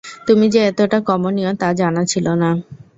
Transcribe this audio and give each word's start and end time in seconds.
তুমি 0.27 0.45
যে 0.49 0.59
এতটা 0.67 0.99
কমনীয়, 1.01 1.51
তা 1.55 1.67
জানা 1.73 2.03
ছিল 2.05 2.27
না। 2.33 2.49